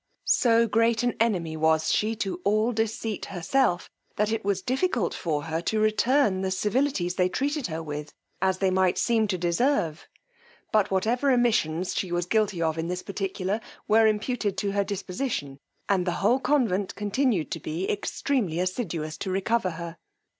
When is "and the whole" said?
15.87-16.39